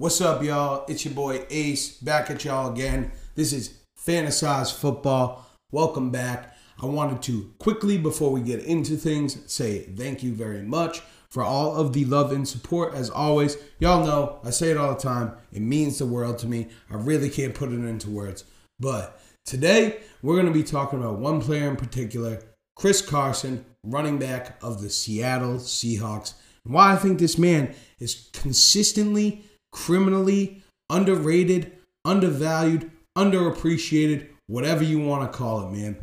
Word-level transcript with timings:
What's 0.00 0.22
up, 0.22 0.42
y'all? 0.42 0.86
It's 0.88 1.04
your 1.04 1.12
boy 1.12 1.44
Ace 1.50 1.98
back 1.98 2.30
at 2.30 2.42
y'all 2.46 2.72
again. 2.72 3.12
This 3.34 3.52
is 3.52 3.80
Fantasyze 4.02 4.74
Football. 4.74 5.46
Welcome 5.72 6.10
back. 6.10 6.56
I 6.82 6.86
wanted 6.86 7.20
to 7.24 7.52
quickly, 7.58 7.98
before 7.98 8.30
we 8.30 8.40
get 8.40 8.64
into 8.64 8.96
things, 8.96 9.36
say 9.44 9.80
thank 9.80 10.22
you 10.22 10.32
very 10.32 10.62
much 10.62 11.02
for 11.28 11.42
all 11.42 11.76
of 11.76 11.92
the 11.92 12.06
love 12.06 12.32
and 12.32 12.48
support. 12.48 12.94
As 12.94 13.10
always, 13.10 13.58
y'all 13.78 14.02
know 14.02 14.38
I 14.42 14.48
say 14.48 14.70
it 14.70 14.78
all 14.78 14.94
the 14.94 15.00
time. 15.02 15.32
It 15.52 15.60
means 15.60 15.98
the 15.98 16.06
world 16.06 16.38
to 16.38 16.46
me. 16.46 16.68
I 16.90 16.94
really 16.94 17.28
can't 17.28 17.54
put 17.54 17.70
it 17.70 17.84
into 17.84 18.08
words. 18.08 18.44
But 18.78 19.20
today, 19.44 19.98
we're 20.22 20.36
going 20.36 20.46
to 20.46 20.58
be 20.58 20.64
talking 20.64 21.00
about 21.00 21.18
one 21.18 21.42
player 21.42 21.68
in 21.68 21.76
particular, 21.76 22.40
Chris 22.74 23.02
Carson, 23.02 23.66
running 23.84 24.18
back 24.18 24.58
of 24.62 24.80
the 24.80 24.88
Seattle 24.88 25.56
Seahawks. 25.56 26.32
And 26.64 26.72
why 26.72 26.94
I 26.94 26.96
think 26.96 27.18
this 27.18 27.36
man 27.36 27.74
is 27.98 28.30
consistently 28.32 29.44
criminally 29.72 30.62
underrated, 30.88 31.72
undervalued, 32.04 32.90
underappreciated, 33.16 34.28
whatever 34.46 34.84
you 34.84 34.98
want 34.98 35.30
to 35.30 35.36
call 35.36 35.66
it, 35.66 35.72
man. 35.72 35.96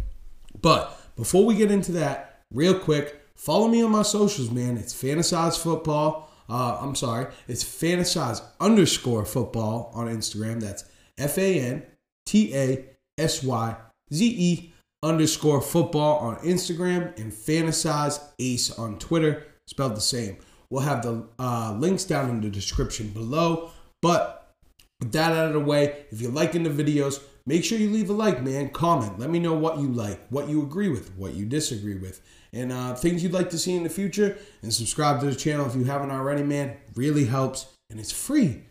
But 0.62 0.98
before 1.16 1.46
we 1.46 1.56
get 1.56 1.72
into 1.72 1.92
that, 1.94 2.42
real 2.54 2.78
quick, 2.78 3.22
follow 3.36 3.68
me 3.68 3.84
on 3.84 3.92
my 3.92 4.04
socials, 4.04 4.52
man. 4.52 4.78
It's 4.78 4.94
Fantasyze 4.94 5.58
Football. 5.62 6.32
Uh, 6.50 6.78
I'm 6.82 6.96
sorry, 6.96 7.28
it's 7.48 7.64
Fantasyze 7.64 8.42
underscore 8.60 9.26
football 9.26 9.92
on 9.94 10.08
Instagram. 10.08 10.62
That's 10.62 10.86
F 11.18 11.38
A 11.38 11.60
N 11.60 11.84
T 12.26 12.56
A 12.56 12.86
S 13.18 13.44
Y 13.44 13.76
Z 14.14 14.26
E 14.26 14.74
underscore 15.04 15.62
football 15.62 16.20
on 16.20 16.38
Instagram 16.38 17.18
and 17.20 17.34
Fantasyze 17.34 18.22
Ace 18.40 18.72
on 18.80 18.98
Twitter, 18.98 19.46
spelled 19.68 19.96
the 19.96 20.02
same. 20.02 20.38
We'll 20.70 20.84
have 20.84 21.02
the 21.02 21.26
uh, 21.40 21.76
links 21.78 22.04
down 22.04 22.30
in 22.30 22.42
the 22.42 22.50
description 22.50 23.10
below. 23.10 23.72
But 24.02 24.54
with 25.00 25.12
that 25.14 25.32
out 25.32 25.48
of 25.48 25.54
the 25.54 25.60
way, 25.60 26.06
if 26.12 26.22
you're 26.22 26.32
liking 26.32 26.64
the 26.64 26.70
videos, 26.70 27.22
make 27.46 27.64
sure 27.64 27.78
you 27.78 27.90
leave 27.90 28.10
a 28.10 28.14
like, 28.14 28.44
man. 28.44 28.70
Comment. 28.70 29.18
Let 29.20 29.30
me 29.30 29.40
know 29.40 29.54
what 29.54 29.78
you 29.78 29.88
like, 29.88 30.28
what 30.30 30.50
you 30.50 30.62
agree 30.62 30.90
with, 30.90 31.16
what 31.16 31.34
you 31.34 31.46
disagree 31.46 31.96
with, 31.96 32.22
and 32.54 32.72
uh, 32.72 32.96
things 32.96 33.24
you'd 33.24 33.34
like 33.34 33.50
to 33.52 33.58
see 33.58 33.76
in 33.76 33.84
the 33.84 33.90
future. 33.90 34.38
And 34.62 34.74
subscribe 34.74 35.20
to 35.22 35.28
the 35.28 35.36
channel 35.36 35.66
if 35.66 35.76
you 35.76 35.86
haven't 35.86 36.12
already, 36.12 36.44
man. 36.44 36.78
Really 36.96 37.26
helps, 37.26 37.68
and 37.90 38.00
it's 38.00 38.12
free. 38.12 38.64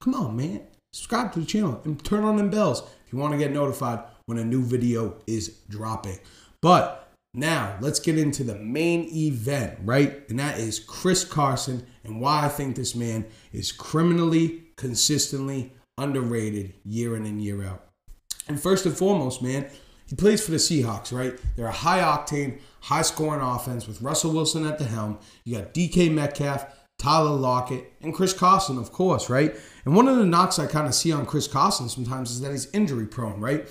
Come 0.00 0.14
on, 0.14 0.36
man. 0.36 0.62
Subscribe 0.92 1.32
to 1.32 1.40
the 1.40 1.46
channel 1.46 1.80
and 1.84 2.02
turn 2.04 2.24
on 2.24 2.36
them 2.36 2.50
bells 2.50 2.82
if 3.06 3.12
you 3.12 3.18
want 3.18 3.32
to 3.32 3.38
get 3.38 3.52
notified 3.52 4.00
when 4.26 4.38
a 4.38 4.44
new 4.44 4.62
video 4.62 5.16
is 5.26 5.60
dropping. 5.68 6.18
But 6.60 7.09
now, 7.32 7.76
let's 7.80 8.00
get 8.00 8.18
into 8.18 8.42
the 8.42 8.56
main 8.56 9.08
event, 9.12 9.78
right? 9.84 10.28
And 10.28 10.38
that 10.40 10.58
is 10.58 10.80
Chris 10.80 11.24
Carson 11.24 11.86
and 12.02 12.20
why 12.20 12.44
I 12.44 12.48
think 12.48 12.74
this 12.74 12.96
man 12.96 13.24
is 13.52 13.70
criminally, 13.70 14.64
consistently 14.76 15.72
underrated 15.96 16.74
year 16.84 17.16
in 17.16 17.26
and 17.26 17.40
year 17.40 17.64
out. 17.64 17.86
And 18.48 18.60
first 18.60 18.84
and 18.84 18.96
foremost, 18.96 19.42
man, 19.42 19.68
he 20.08 20.16
plays 20.16 20.44
for 20.44 20.50
the 20.50 20.56
Seahawks, 20.56 21.16
right? 21.16 21.38
They're 21.54 21.66
a 21.66 21.72
high 21.72 22.00
octane, 22.00 22.58
high 22.80 23.02
scoring 23.02 23.40
offense 23.40 23.86
with 23.86 24.02
Russell 24.02 24.32
Wilson 24.32 24.66
at 24.66 24.78
the 24.78 24.84
helm. 24.84 25.20
You 25.44 25.58
got 25.58 25.72
DK 25.72 26.12
Metcalf, 26.12 26.66
Tyler 26.98 27.30
Lockett, 27.30 27.92
and 28.02 28.12
Chris 28.12 28.32
Carson, 28.32 28.76
of 28.76 28.90
course, 28.90 29.30
right? 29.30 29.54
And 29.84 29.94
one 29.94 30.08
of 30.08 30.16
the 30.16 30.26
knocks 30.26 30.58
I 30.58 30.66
kind 30.66 30.88
of 30.88 30.96
see 30.96 31.12
on 31.12 31.26
Chris 31.26 31.46
Carson 31.46 31.88
sometimes 31.88 32.32
is 32.32 32.40
that 32.40 32.50
he's 32.50 32.68
injury 32.72 33.06
prone, 33.06 33.40
right? 33.40 33.68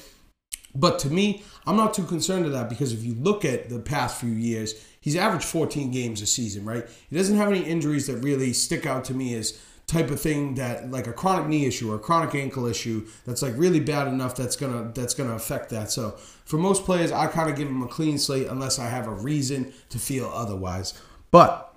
But 0.76 1.00
to 1.00 1.10
me, 1.10 1.44
I'm 1.66 1.76
not 1.76 1.94
too 1.94 2.04
concerned 2.04 2.46
with 2.46 2.54
that 2.54 2.70
because 2.70 2.94
if 2.94 3.04
you 3.04 3.16
look 3.16 3.44
at 3.44 3.70
the 3.70 3.80
past 3.80 4.20
few 4.20 4.32
years, 4.32 4.74
he's 5.02 5.16
averaged 5.16 5.46
14 5.46 5.92
games 5.92 6.22
a 6.22 6.28
season, 6.28 6.66
right? 6.66 6.88
He 7.10 7.16
doesn't 7.16 7.38
have 7.38 7.50
any 7.50 7.62
injuries 7.62 8.08
that 8.08 8.18
really 8.18 8.54
stick 8.54 8.86
out 8.86 9.04
to 9.06 9.14
me 9.14 9.36
as 9.36 9.60
type 9.90 10.12
of 10.12 10.22
thing 10.22 10.54
that 10.54 10.92
like 10.92 11.08
a 11.08 11.14
chronic 11.14 11.48
knee 11.48 11.66
issue 11.66 11.92
or 11.92 11.96
a 11.96 12.00
chronic 12.00 12.36
ankle 12.36 12.68
issue 12.68 13.08
that's 13.26 13.42
like 13.42 13.54
really 13.58 13.80
bad 13.80 14.08
enough 14.08 14.36
that's 14.36 14.56
gonna 14.56 14.92
that's 14.94 15.16
gonna 15.16 15.34
affect 15.34 15.70
that. 15.72 15.90
So 15.92 16.12
for 16.46 16.58
most 16.58 16.86
players, 16.86 17.12
I 17.12 17.26
kind 17.26 17.50
of 17.50 17.56
give 17.56 17.68
them 17.68 17.82
a 17.82 17.88
clean 17.88 18.20
slate 18.20 18.48
unless 18.48 18.78
I 18.78 18.88
have 18.88 19.08
a 19.08 19.12
reason 19.12 19.74
to 19.90 19.98
feel 19.98 20.32
otherwise. 20.34 20.94
But 21.32 21.69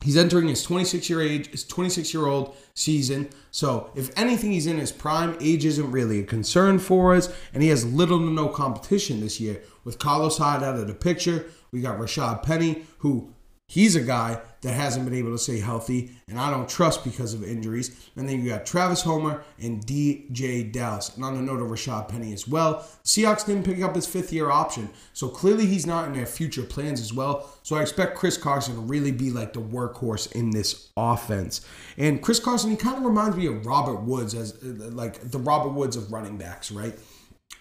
He's 0.00 0.16
entering 0.16 0.46
his 0.46 0.62
26 0.62 1.10
year 1.10 1.20
age, 1.20 1.50
his 1.50 1.64
26 1.64 2.14
year 2.14 2.26
old 2.26 2.56
season. 2.74 3.30
So, 3.50 3.90
if 3.96 4.16
anything, 4.16 4.52
he's 4.52 4.66
in 4.66 4.78
his 4.78 4.92
prime. 4.92 5.36
Age 5.40 5.64
isn't 5.64 5.90
really 5.90 6.20
a 6.20 6.24
concern 6.24 6.78
for 6.78 7.14
us, 7.14 7.32
and 7.52 7.62
he 7.62 7.68
has 7.70 7.84
little 7.84 8.18
to 8.18 8.30
no 8.30 8.48
competition 8.48 9.20
this 9.20 9.40
year. 9.40 9.60
With 9.82 9.98
Carlos 9.98 10.38
Hyde 10.38 10.62
out 10.62 10.76
of 10.76 10.86
the 10.86 10.94
picture, 10.94 11.46
we 11.72 11.80
got 11.80 11.98
Rashad 11.98 12.42
Penny, 12.44 12.84
who 12.98 13.34
He's 13.70 13.96
a 13.96 14.00
guy 14.00 14.40
that 14.62 14.72
hasn't 14.72 15.04
been 15.04 15.14
able 15.14 15.32
to 15.32 15.38
stay 15.38 15.60
healthy, 15.60 16.10
and 16.26 16.40
I 16.40 16.50
don't 16.50 16.66
trust 16.66 17.04
because 17.04 17.34
of 17.34 17.44
injuries. 17.44 18.08
And 18.16 18.26
then 18.26 18.42
you 18.42 18.48
got 18.48 18.64
Travis 18.64 19.02
Homer 19.02 19.44
and 19.60 19.84
DeeJay 19.84 20.72
Dallas. 20.72 21.14
And 21.14 21.22
on 21.22 21.34
the 21.34 21.42
note 21.42 21.60
of 21.60 21.68
Rashad 21.68 22.08
Penny 22.08 22.32
as 22.32 22.48
well, 22.48 22.88
Seahawks 23.04 23.44
didn't 23.44 23.64
pick 23.64 23.82
up 23.82 23.94
his 23.94 24.06
fifth 24.06 24.32
year 24.32 24.50
option. 24.50 24.88
So 25.12 25.28
clearly 25.28 25.66
he's 25.66 25.86
not 25.86 26.06
in 26.08 26.14
their 26.14 26.24
future 26.24 26.62
plans 26.62 26.98
as 26.98 27.12
well. 27.12 27.50
So 27.62 27.76
I 27.76 27.82
expect 27.82 28.16
Chris 28.16 28.38
Carson 28.38 28.74
to 28.74 28.80
really 28.80 29.12
be 29.12 29.30
like 29.30 29.52
the 29.52 29.60
workhorse 29.60 30.32
in 30.32 30.48
this 30.48 30.88
offense. 30.96 31.60
And 31.98 32.22
Chris 32.22 32.40
Carson, 32.40 32.70
he 32.70 32.76
kind 32.76 32.96
of 32.96 33.04
reminds 33.04 33.36
me 33.36 33.48
of 33.48 33.66
Robert 33.66 34.00
Woods 34.00 34.34
as 34.34 34.62
like 34.64 35.20
the 35.30 35.38
Robert 35.38 35.74
Woods 35.74 35.94
of 35.94 36.10
running 36.10 36.38
backs, 36.38 36.72
right? 36.72 36.98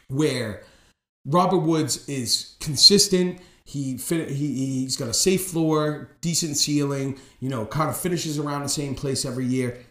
Where 0.08 0.64
Robert 1.26 1.60
Woods 1.60 2.08
is 2.08 2.56
consistent 2.62 3.42
he, 3.68 3.98
fin- 3.98 4.30
he 4.30 4.82
he's 4.82 4.96
got 4.96 5.10
a 5.10 5.14
safe 5.14 5.48
floor, 5.48 6.16
decent 6.22 6.58
ceiling. 6.58 7.20
You 7.40 7.50
know, 7.50 7.66
kind 7.66 7.90
of 7.90 7.98
finishes 7.98 8.40
around 8.40 8.64
the 8.64 8.70
same 8.70 8.96
place 8.96 9.26
every 9.26 9.46
year. 9.46 9.86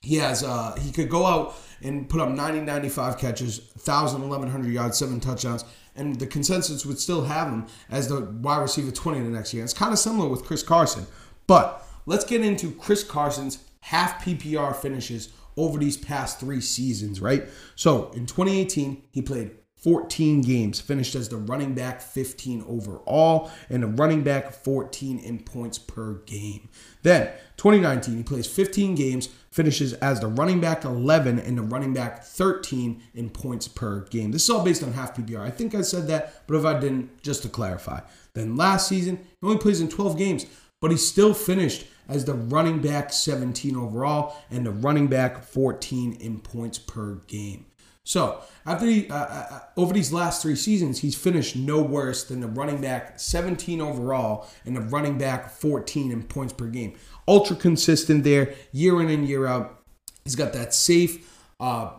He 0.00 0.16
has 0.16 0.42
uh 0.42 0.74
he 0.80 0.90
could 0.92 1.08
go 1.08 1.24
out 1.24 1.54
and 1.80 2.08
put 2.08 2.20
up 2.20 2.28
90 2.28 2.60
95 2.60 3.18
catches, 3.18 3.60
1000 3.74 4.20
1100 4.20 4.72
yards, 4.72 4.98
seven 4.98 5.20
touchdowns 5.20 5.64
and 5.96 6.18
the 6.18 6.26
consensus 6.26 6.84
would 6.84 6.98
still 6.98 7.24
have 7.24 7.48
him 7.48 7.66
as 7.90 8.08
the 8.08 8.20
wide 8.20 8.62
receiver 8.62 8.90
20 8.90 9.20
the 9.20 9.28
next 9.28 9.54
year. 9.54 9.64
It's 9.64 9.72
kind 9.72 9.92
of 9.92 9.98
similar 9.98 10.28
with 10.28 10.44
Chris 10.44 10.62
Carson. 10.62 11.06
But 11.46 11.86
let's 12.06 12.24
get 12.24 12.40
into 12.40 12.72
Chris 12.72 13.04
Carson's 13.04 13.58
half 13.80 14.24
PPR 14.24 14.74
finishes 14.74 15.30
over 15.56 15.78
these 15.78 15.96
past 15.96 16.40
3 16.40 16.60
seasons, 16.60 17.20
right? 17.20 17.44
So, 17.76 18.10
in 18.12 18.26
2018, 18.26 19.04
he 19.12 19.22
played 19.22 19.52
14 19.84 20.40
games, 20.40 20.80
finished 20.80 21.14
as 21.14 21.28
the 21.28 21.36
running 21.36 21.74
back 21.74 22.00
15 22.00 22.64
overall 22.66 23.50
and 23.68 23.82
the 23.82 23.86
running 23.86 24.22
back 24.22 24.50
14 24.50 25.18
in 25.18 25.38
points 25.40 25.76
per 25.76 26.14
game. 26.24 26.70
Then 27.02 27.30
2019, 27.58 28.16
he 28.16 28.22
plays 28.22 28.46
15 28.46 28.94
games, 28.94 29.28
finishes 29.50 29.92
as 29.92 30.20
the 30.20 30.26
running 30.26 30.58
back 30.58 30.86
11 30.86 31.38
and 31.38 31.58
the 31.58 31.62
running 31.62 31.92
back 31.92 32.24
13 32.24 33.02
in 33.12 33.28
points 33.28 33.68
per 33.68 34.00
game. 34.06 34.32
This 34.32 34.44
is 34.44 34.50
all 34.50 34.64
based 34.64 34.82
on 34.82 34.94
half 34.94 35.14
PPR. 35.14 35.40
I 35.40 35.50
think 35.50 35.74
I 35.74 35.82
said 35.82 36.06
that, 36.06 36.46
but 36.46 36.56
if 36.56 36.64
I 36.64 36.80
didn't, 36.80 37.22
just 37.22 37.42
to 37.42 37.50
clarify. 37.50 38.00
Then 38.32 38.56
last 38.56 38.88
season, 38.88 39.18
he 39.18 39.46
only 39.46 39.58
plays 39.58 39.82
in 39.82 39.90
12 39.90 40.16
games, 40.16 40.46
but 40.80 40.92
he 40.92 40.96
still 40.96 41.34
finished 41.34 41.86
as 42.08 42.24
the 42.24 42.32
running 42.32 42.80
back 42.80 43.12
17 43.12 43.76
overall 43.76 44.34
and 44.50 44.64
the 44.64 44.70
running 44.70 45.08
back 45.08 45.44
14 45.44 46.14
in 46.14 46.40
points 46.40 46.78
per 46.78 47.16
game. 47.26 47.66
So 48.04 48.42
after 48.66 48.84
the, 48.86 49.08
uh, 49.10 49.14
uh, 49.14 49.46
uh, 49.50 49.60
over 49.76 49.94
these 49.94 50.12
last 50.12 50.42
three 50.42 50.56
seasons, 50.56 51.00
he's 51.00 51.14
finished 51.14 51.56
no 51.56 51.82
worse 51.82 52.24
than 52.24 52.40
the 52.40 52.46
running 52.46 52.80
back 52.80 53.18
17 53.18 53.80
overall 53.80 54.46
and 54.64 54.76
the 54.76 54.82
running 54.82 55.16
back 55.16 55.50
14 55.50 56.12
in 56.12 56.22
points 56.22 56.52
per 56.52 56.66
game. 56.66 56.94
Ultra 57.26 57.56
consistent 57.56 58.22
there, 58.22 58.54
year 58.72 59.00
in 59.00 59.08
and 59.08 59.26
year 59.26 59.46
out. 59.46 59.82
He's 60.24 60.36
got 60.36 60.52
that 60.52 60.74
safe, 60.74 61.42
uh, 61.60 61.92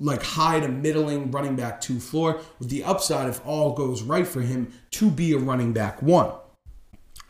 like 0.00 0.22
high 0.22 0.60
to 0.60 0.68
middling 0.68 1.30
running 1.30 1.56
back 1.56 1.80
two 1.80 2.00
floor 2.00 2.40
with 2.58 2.68
the 2.68 2.84
upside 2.84 3.28
if 3.28 3.44
all 3.46 3.74
goes 3.74 4.02
right 4.02 4.26
for 4.26 4.40
him 4.40 4.72
to 4.92 5.10
be 5.10 5.32
a 5.32 5.38
running 5.38 5.72
back 5.72 6.02
one. 6.02 6.32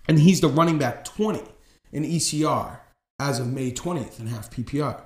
And 0.08 0.18
he's 0.18 0.40
the 0.40 0.48
running 0.48 0.78
back 0.78 1.04
20 1.04 1.42
in 1.92 2.04
ECR 2.04 2.78
as 3.18 3.38
of 3.38 3.52
May 3.52 3.72
20th 3.72 4.20
in 4.20 4.26
half 4.26 4.50
PPR. 4.50 5.00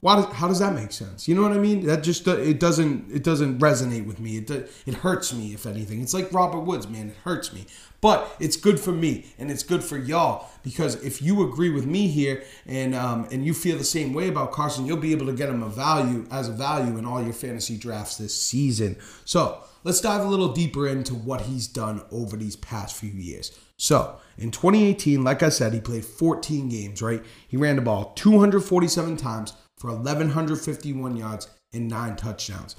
Why 0.00 0.14
does, 0.16 0.26
how 0.26 0.46
does 0.46 0.60
that 0.60 0.74
make 0.74 0.92
sense? 0.92 1.26
You 1.26 1.34
know 1.34 1.42
what 1.42 1.52
I 1.52 1.58
mean? 1.58 1.84
That 1.86 2.04
just 2.04 2.26
it 2.28 2.60
doesn't 2.60 3.10
it 3.12 3.24
doesn't 3.24 3.58
resonate 3.58 4.06
with 4.06 4.20
me. 4.20 4.38
It 4.38 4.50
it 4.86 4.94
hurts 4.94 5.34
me 5.34 5.54
if 5.54 5.66
anything. 5.66 6.00
It's 6.00 6.14
like 6.14 6.32
Robert 6.32 6.60
Woods, 6.60 6.88
man. 6.88 7.08
It 7.08 7.16
hurts 7.24 7.52
me. 7.52 7.66
But 8.00 8.32
it's 8.38 8.56
good 8.56 8.78
for 8.78 8.92
me 8.92 9.26
and 9.38 9.50
it's 9.50 9.64
good 9.64 9.82
for 9.82 9.98
y'all 9.98 10.48
because 10.62 11.02
if 11.02 11.20
you 11.20 11.42
agree 11.42 11.70
with 11.70 11.84
me 11.84 12.06
here 12.06 12.44
and 12.64 12.94
um, 12.94 13.26
and 13.32 13.44
you 13.44 13.52
feel 13.52 13.76
the 13.76 13.82
same 13.82 14.14
way 14.14 14.28
about 14.28 14.52
Carson, 14.52 14.86
you'll 14.86 14.98
be 14.98 15.10
able 15.10 15.26
to 15.26 15.32
get 15.32 15.48
him 15.48 15.64
a 15.64 15.68
value 15.68 16.26
as 16.30 16.48
a 16.48 16.52
value 16.52 16.96
in 16.96 17.04
all 17.04 17.20
your 17.20 17.32
fantasy 17.32 17.76
drafts 17.76 18.16
this 18.16 18.40
season. 18.40 18.96
So 19.24 19.64
let's 19.82 20.00
dive 20.00 20.24
a 20.24 20.28
little 20.28 20.52
deeper 20.52 20.86
into 20.86 21.14
what 21.14 21.40
he's 21.40 21.66
done 21.66 22.02
over 22.12 22.36
these 22.36 22.54
past 22.54 22.96
few 22.96 23.10
years. 23.10 23.58
So 23.76 24.20
in 24.36 24.52
2018, 24.52 25.24
like 25.24 25.42
I 25.42 25.48
said, 25.48 25.72
he 25.72 25.80
played 25.80 26.04
14 26.04 26.68
games. 26.68 27.02
Right, 27.02 27.24
he 27.48 27.56
ran 27.56 27.74
the 27.74 27.82
ball 27.82 28.12
247 28.14 29.16
times 29.16 29.54
for 29.78 29.94
1,151 29.94 31.16
yards 31.16 31.48
and 31.72 31.88
nine 31.88 32.16
touchdowns. 32.16 32.76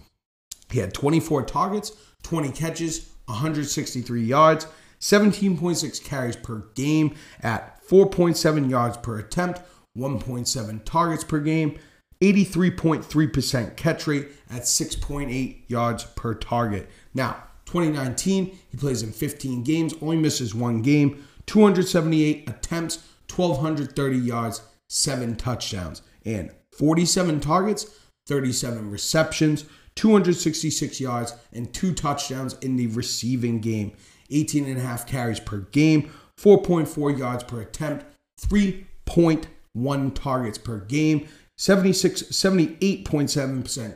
He 0.71 0.79
had 0.79 0.93
24 0.93 1.43
targets, 1.43 1.91
20 2.23 2.51
catches, 2.51 3.09
163 3.25 4.23
yards, 4.23 4.67
17.6 4.99 6.03
carries 6.03 6.35
per 6.35 6.65
game 6.75 7.15
at 7.41 7.81
4.7 7.87 8.69
yards 8.69 8.97
per 8.97 9.17
attempt, 9.19 9.61
1.7 9.97 10.85
targets 10.85 11.23
per 11.23 11.39
game, 11.39 11.79
83.3% 12.21 13.77
catch 13.77 14.07
rate 14.07 14.27
at 14.49 14.63
6.8 14.63 15.61
yards 15.67 16.03
per 16.03 16.33
target. 16.33 16.89
Now, 17.13 17.43
2019, 17.65 18.57
he 18.69 18.77
plays 18.77 19.03
in 19.03 19.11
15 19.11 19.63
games, 19.63 19.93
only 20.01 20.17
misses 20.17 20.53
one 20.53 20.81
game, 20.81 21.25
278 21.45 22.49
attempts, 22.49 22.97
1,230 23.33 24.17
yards, 24.17 24.61
seven 24.89 25.35
touchdowns, 25.35 26.01
and 26.25 26.51
47 26.79 27.41
targets, 27.41 27.85
37 28.27 28.89
receptions, 28.89 29.65
266 29.95 31.01
yards, 31.01 31.35
and 31.51 31.73
two 31.73 31.93
touchdowns 31.93 32.53
in 32.61 32.77
the 32.77 32.87
receiving 32.87 33.59
game. 33.59 33.91
18 34.31 34.65
and 34.65 34.77
a 34.77 34.81
half 34.81 35.05
carries 35.05 35.41
per 35.41 35.59
game, 35.71 36.09
4.4 36.39 37.17
yards 37.17 37.43
per 37.43 37.59
attempt, 37.59 38.05
3.1 38.41 40.15
targets 40.15 40.57
per 40.57 40.79
game, 40.79 41.27
76 41.57 42.23
78.7% 42.23 43.95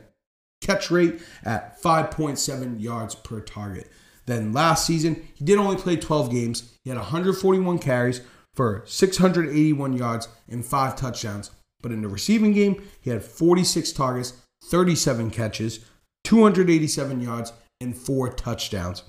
catch 0.60 0.92
rate 0.92 1.22
at 1.44 1.82
5.7 1.82 2.82
yards 2.82 3.16
per 3.16 3.40
target. 3.40 3.90
Then 4.26 4.52
last 4.52 4.86
season, 4.86 5.26
he 5.34 5.46
did 5.46 5.58
only 5.58 5.78
play 5.78 5.96
12 5.96 6.32
games. 6.32 6.74
He 6.84 6.90
had 6.90 6.98
141 6.98 7.80
carries 7.80 8.22
for 8.56 8.84
681 8.86 9.94
yards 9.94 10.28
and 10.50 10.66
5 10.66 10.96
touchdowns. 10.96 11.52
But 11.84 11.92
in 11.92 12.02
the 12.02 12.08
receiving 12.08 12.54
game, 12.54 12.82
he 13.00 13.12
had 13.12 13.24
46 13.24 13.92
targets, 13.92 14.34
37 14.64 15.30
catches, 15.30 15.82
287 16.24 17.22
yards, 17.22 17.54
and 17.80 17.96
4 17.96 18.30
touchdowns. 18.34 19.04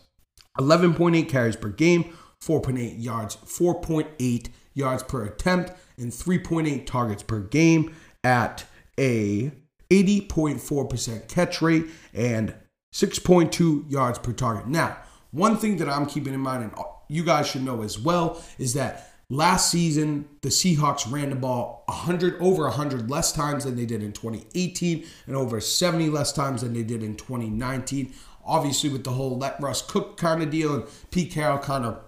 11.8 0.59 1.29
carries 1.29 1.57
per 1.57 1.71
game, 1.71 2.13
4.8 2.43 3.03
yards, 3.03 3.37
4.8 3.37 4.49
yards 4.75 5.03
per 5.05 5.25
attempt, 5.25 5.73
and 5.97 6.13
3.8 6.13 6.85
targets 6.85 7.23
per 7.23 7.41
game 7.41 7.95
at 8.23 8.67
a 8.99 9.53
80.4% 9.91 11.29
catch 11.29 11.63
rate 11.63 11.87
and 12.13 12.55
6.2 12.93 13.91
yards 13.91 14.19
per 14.19 14.33
target. 14.33 14.67
Now, 14.67 14.97
one 15.31 15.57
thing 15.57 15.77
that 15.79 15.89
I'm 15.89 16.07
keeping 16.07 16.35
in 16.35 16.41
mind, 16.41 16.65
and 16.65 16.73
you 17.09 17.25
guys 17.25 17.47
should 17.49 17.65
know 17.65 17.83
as 17.83 17.99
well, 17.99 18.43
is 18.59 18.75
that 18.75 19.14
last 19.31 19.71
season 19.71 20.29
the 20.43 20.51
Seahawks 20.51 21.11
ran 21.11 21.31
the 21.31 21.37
ball 21.37 21.85
100 21.87 22.41
over 22.41 22.65
100 22.65 23.11
less 23.11 23.33
times 23.33 23.65
than 23.65 23.77
they 23.77 23.87
did 23.87 24.03
in 24.03 24.13
2018 24.13 25.07
and 25.27 25.35
over 25.37 25.61
70 25.61 26.11
less 26.11 26.33
times 26.33 26.61
than 26.61 26.75
they 26.75 26.83
did 26.83 27.03
in 27.03 27.17
2019 27.17 28.13
obviously 28.47 28.91
with 28.91 29.05
the 29.05 29.11
whole 29.11 29.37
let 29.39 29.61
Russ 29.61 29.83
cook 29.83 30.17
kind 30.17 30.43
of 30.43 30.51
deal, 30.51 30.75
and 30.75 30.85
Pete 31.11 31.33
Carroll 31.33 31.59
kind 31.59 31.85
of 31.85 32.01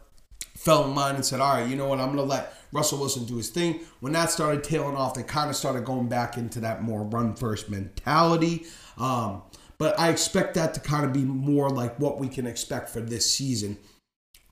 fell 0.55 0.85
in 0.85 0.95
line 0.95 1.15
and 1.15 1.25
said, 1.25 1.41
all 1.41 1.55
right, 1.55 1.69
you 1.69 1.77
know 1.77 1.87
what, 1.87 2.01
I'm 2.01 2.07
going 2.07 2.19
to 2.19 2.23
let 2.23 2.55
Russell 2.73 2.99
Wilson 2.99 3.25
do 3.25 3.37
his 3.37 3.51
thing. 3.51 3.81
When 4.01 4.13
that 4.13 4.31
started 4.31 4.65
tailing 4.65 4.97
off, 4.97 5.15
they 5.15 5.23
kind 5.23 5.51
of 5.51 5.57
started 5.57 5.85
going 5.85 6.09
back 6.09 6.37
into 6.37 6.61
that 6.61 6.83
more 6.83 7.03
run 7.03 7.35
first 7.35 7.71
mentality. 7.71 8.67
Um, 8.99 9.43
but 9.79 9.99
I 9.99 10.09
expect 10.09 10.55
that 10.55 10.75
to 10.75 10.81
kind 10.81 11.05
of 11.05 11.13
be 11.13 11.21
more 11.25 11.69
like 11.69 11.99
what 11.99 12.19
we 12.19 12.29
can 12.29 12.47
expect 12.47 12.89
for 12.89 13.01
this 13.01 13.31
season. 13.31 13.77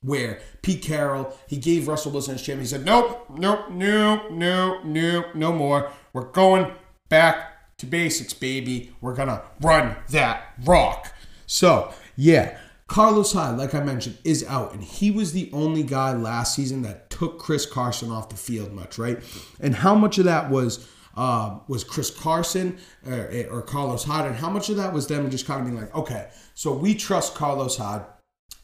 Where 0.05 0.39
Pete 0.61 0.81
Carroll, 0.81 1.35
he 1.47 1.57
gave 1.57 1.87
Russell 1.87 2.11
Wilson 2.11 2.33
his 2.33 2.43
chance. 2.43 2.59
He 2.59 2.65
said, 2.67 2.85
Nope, 2.85 3.25
nope, 3.29 3.71
no, 3.71 4.27
no, 4.29 4.81
no, 4.83 5.25
no 5.33 5.51
more. 5.51 5.91
We're 6.13 6.31
going 6.31 6.71
back 7.09 7.77
to 7.77 7.85
basics, 7.85 8.33
baby. 8.33 8.93
We're 9.01 9.15
going 9.15 9.29
to 9.29 9.41
run 9.61 9.95
that 10.09 10.53
rock. 10.63 11.11
So, 11.47 11.93
yeah, 12.15 12.57
Carlos 12.87 13.33
Hyde, 13.33 13.57
like 13.57 13.73
I 13.73 13.83
mentioned, 13.83 14.17
is 14.23 14.45
out, 14.47 14.73
and 14.73 14.83
he 14.83 15.09
was 15.09 15.33
the 15.33 15.49
only 15.51 15.83
guy 15.83 16.13
last 16.13 16.55
season 16.55 16.83
that 16.83 17.09
took 17.09 17.39
Chris 17.39 17.65
Carson 17.65 18.11
off 18.11 18.29
the 18.29 18.35
field 18.35 18.71
much, 18.73 18.97
right? 18.97 19.19
And 19.59 19.75
how 19.75 19.95
much 19.95 20.17
of 20.17 20.25
that 20.25 20.49
was 20.49 20.87
uh, 21.17 21.59
was 21.67 21.83
Chris 21.83 22.11
Carson 22.11 22.77
or, 23.07 23.47
or 23.49 23.61
Carlos 23.61 24.03
Hyde, 24.03 24.27
and 24.27 24.35
how 24.35 24.49
much 24.49 24.69
of 24.69 24.77
that 24.77 24.93
was 24.93 25.07
them 25.07 25.29
just 25.29 25.47
kind 25.47 25.61
of 25.61 25.65
being 25.65 25.79
like, 25.79 25.95
okay, 25.95 26.29
so 26.53 26.73
we 26.73 26.93
trust 26.93 27.35
Carlos 27.35 27.77
Hyde. 27.77 28.05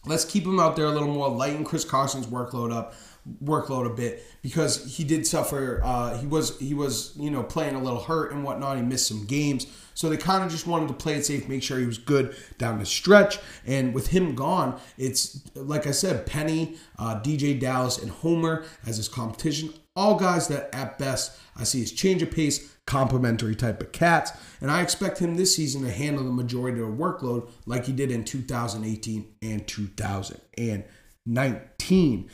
Let's 0.05 0.25
keep 0.25 0.45
him 0.45 0.59
out 0.59 0.75
there 0.75 0.85
a 0.85 0.91
little 0.91 1.07
more, 1.07 1.29
lighten 1.29 1.63
Chris 1.63 1.85
Carson's 1.85 2.25
workload 2.25 2.73
up 2.73 2.95
workload 3.43 3.85
a 3.85 3.93
bit 3.93 4.23
because 4.41 4.97
he 4.97 5.03
did 5.03 5.27
suffer. 5.27 5.81
Uh, 5.83 6.17
he 6.17 6.27
was 6.27 6.59
he 6.59 6.73
was 6.73 7.15
you 7.17 7.29
know 7.29 7.43
playing 7.43 7.75
a 7.75 7.81
little 7.81 8.01
hurt 8.01 8.31
and 8.31 8.43
whatnot. 8.43 8.77
He 8.77 8.83
missed 8.83 9.07
some 9.07 9.25
games, 9.25 9.67
so 9.93 10.09
they 10.09 10.17
kind 10.17 10.43
of 10.43 10.49
just 10.49 10.67
wanted 10.67 10.87
to 10.87 10.93
play 10.93 11.13
it 11.13 11.25
safe, 11.25 11.47
make 11.47 11.63
sure 11.63 11.79
he 11.79 11.85
was 11.85 11.97
good 11.97 12.35
down 12.57 12.79
the 12.79 12.85
stretch. 12.85 13.39
And 13.65 13.93
with 13.93 14.07
him 14.07 14.35
gone, 14.35 14.79
it's 14.97 15.41
like 15.55 15.87
I 15.87 15.91
said, 15.91 16.25
Penny, 16.25 16.77
uh, 16.97 17.21
DeeJay 17.21 17.59
Dallas, 17.59 17.97
and 17.97 18.11
Homer 18.11 18.65
as 18.85 18.97
his 18.97 19.07
competition. 19.07 19.73
All 19.95 20.15
guys 20.15 20.47
that 20.47 20.73
at 20.73 20.97
best 20.97 21.37
I 21.55 21.65
see 21.65 21.81
is 21.81 21.91
change 21.91 22.23
of 22.23 22.31
pace, 22.31 22.73
complementary 22.85 23.55
type 23.55 23.81
of 23.81 23.91
cats. 23.91 24.31
And 24.61 24.71
I 24.71 24.81
expect 24.81 25.19
him 25.19 25.35
this 25.35 25.53
season 25.55 25.83
to 25.83 25.91
handle 25.91 26.23
the 26.23 26.31
majority 26.31 26.81
of 26.81 26.87
the 26.87 26.93
workload 26.93 27.49
like 27.65 27.85
he 27.85 27.93
did 27.93 28.09
in 28.09 28.23
2018 28.23 29.35
and 29.41 29.67
2019. 29.67 32.29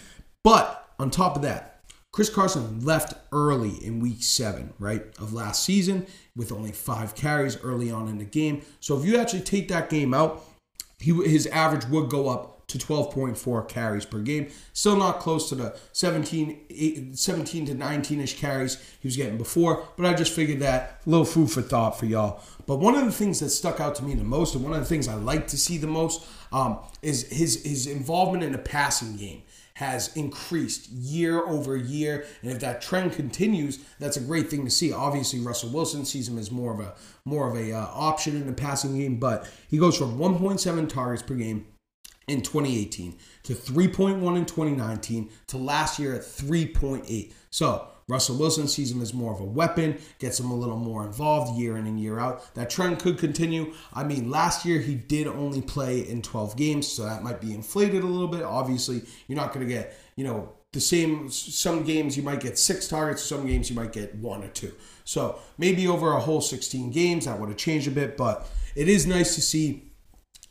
But 0.48 0.88
on 0.98 1.10
top 1.10 1.36
of 1.36 1.42
that, 1.42 1.82
Chris 2.14 2.30
Carson 2.30 2.80
left 2.80 3.16
early 3.34 3.72
in 3.86 4.00
week 4.00 4.24
seven, 4.24 4.74
right, 4.80 5.04
of 5.20 5.34
last 5.34 5.62
season 5.62 6.08
with 6.38 6.54
only 6.54 6.72
five 6.72 7.16
carries 7.16 7.62
early 7.66 7.92
on 7.92 8.08
in 8.08 8.18
the 8.18 8.24
game. 8.24 8.62
So 8.80 8.98
if 8.98 9.04
you 9.04 9.18
actually 9.18 9.42
take 9.42 9.68
that 9.68 9.90
game 9.90 10.14
out, 10.14 10.42
he, 11.00 11.12
his 11.12 11.48
average 11.48 11.84
would 11.88 12.10
go 12.10 12.30
up 12.30 12.66
to 12.68 12.78
12.4 12.78 13.68
carries 13.68 14.06
per 14.06 14.20
game. 14.20 14.48
Still 14.72 14.96
not 14.96 15.20
close 15.20 15.50
to 15.50 15.56
the 15.56 15.78
17, 15.92 17.14
17 17.14 17.66
to 17.66 17.74
19 17.74 18.22
ish 18.22 18.40
carries 18.40 18.78
he 19.02 19.08
was 19.10 19.18
getting 19.18 19.38
before, 19.38 19.86
but 19.98 20.06
I 20.06 20.14
just 20.14 20.32
figured 20.32 20.62
that 20.62 21.02
a 21.06 21.10
little 21.10 21.26
food 21.26 21.52
for 21.52 21.62
thought 21.62 22.00
for 22.00 22.06
y'all. 22.06 22.42
But 22.66 22.78
one 22.78 22.96
of 22.96 23.04
the 23.04 23.12
things 23.12 23.42
that 23.42 23.50
stuck 23.50 23.82
out 23.82 23.96
to 23.96 24.04
me 24.06 24.16
the 24.16 24.24
most, 24.24 24.56
and 24.56 24.64
one 24.64 24.72
of 24.72 24.80
the 24.80 24.86
things 24.86 25.10
I 25.10 25.16
like 25.16 25.48
to 25.48 25.58
see 25.58 25.78
the 25.78 25.88
most, 25.88 26.26
um, 26.54 26.80
is 27.02 27.28
his 27.30 27.64
his 27.66 27.86
involvement 27.88 28.46
in 28.46 28.54
the 28.54 28.58
passing 28.58 29.18
game 29.18 29.44
has 29.78 30.16
increased 30.18 30.90
year 30.90 31.46
over 31.46 31.78
year. 31.78 32.26
And 32.42 32.52
if 32.52 32.60
that 32.62 32.82
trend 32.82 33.14
continues, 33.14 33.78
that's 34.00 34.18
a 34.18 34.22
great 34.22 34.50
thing 34.50 34.66
to 34.66 34.72
see. 34.72 34.92
Obviously, 34.92 35.40
Russell 35.40 35.70
Wilson 35.70 36.04
sees 36.04 36.28
him 36.28 36.40
as 36.40 36.50
more 36.50 36.74
of 36.74 36.80
a 36.80 36.96
more 37.26 37.48
of 37.48 37.56
a 37.56 37.74
uh, 37.74 37.86
option 37.94 38.36
in 38.36 38.48
the 38.48 38.54
passing 38.54 38.98
game, 38.98 39.18
but 39.18 39.48
he 39.68 39.78
goes 39.78 39.96
from 39.96 40.18
1.7 40.18 40.90
targets 40.90 41.22
per 41.22 41.36
game 41.36 41.68
in 42.28 42.42
2018 42.42 43.20
to 43.44 43.54
3.1 43.54 44.36
in 44.36 44.46
2019 44.46 45.30
to 45.46 45.58
last 45.58 46.00
year 46.00 46.16
at 46.16 46.22
3.8. 46.22 47.32
So 47.52 47.88
Russell 48.10 48.38
Wilson 48.38 48.70
sees 48.70 48.92
him 48.92 49.02
as 49.02 49.14
more 49.14 49.34
of 49.34 49.42
a 49.42 49.46
weapon, 49.46 49.98
gets 50.20 50.40
him 50.40 50.50
a 50.50 50.56
little 50.56 50.78
more 50.78 51.06
involved 51.06 51.60
year 51.60 51.76
in 51.76 51.86
and 51.86 52.00
year 52.00 52.20
out. 52.20 52.54
That 52.56 52.70
trend 52.70 53.00
could 53.00 53.18
continue. 53.18 53.74
I 53.94 54.06
mean, 54.06 54.32
last 54.32 54.66
year 54.66 54.80
he 54.80 54.96
did 54.96 55.28
only 55.28 55.62
play 55.62 56.00
in 56.08 56.22
12 56.22 56.56
games, 56.56 56.88
so 56.88 57.04
that 57.04 57.22
might 57.22 57.42
be 57.42 57.54
inflated 57.54 58.04
a 58.04 58.08
little 58.08 58.30
bit. 58.30 58.44
Obviously, 58.44 59.02
you're 59.28 59.36
not 59.36 59.54
going 59.54 59.68
to 59.68 59.74
get, 59.74 60.00
you 60.16 60.24
know, 60.24 60.54
the 60.72 60.80
same. 60.80 61.30
Some 61.30 61.84
games 61.84 62.16
you 62.16 62.24
might 62.24 62.40
get 62.40 62.58
six 62.58 62.88
targets, 62.88 63.24
some 63.24 63.46
games 63.46 63.70
you 63.70 63.76
might 63.76 63.92
get 63.92 64.16
one 64.16 64.42
or 64.42 64.50
two. 64.50 64.72
So 65.04 65.40
maybe 65.58 65.86
over 65.86 66.14
a 66.14 66.20
whole 66.22 66.42
16 66.42 66.92
games, 66.92 67.26
that 67.26 67.38
would 67.38 67.50
have 67.50 67.58
changed 67.58 67.90
a 67.90 67.92
bit, 67.92 68.16
but 68.16 68.48
it 68.76 68.88
is 68.88 69.06
nice 69.06 69.36
to 69.36 69.42
see 69.42 69.92